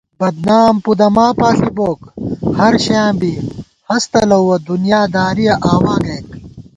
بدنام 0.19 0.75
پُدَما 0.85 1.27
پاݪی 1.39 1.69
بوک 1.77 1.99
ہرشَیاں 2.57 3.11
بی 3.19 3.33
ہَس 3.87 4.03
تلَؤوَہ 4.11 4.57
دُنیا 4.67 5.01
دارِیَہ 5.13 5.55
آوا 5.73 5.95
گَئیک 6.03 6.27